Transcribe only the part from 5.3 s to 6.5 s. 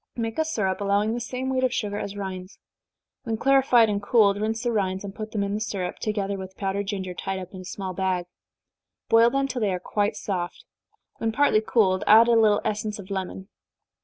them in the syrup, together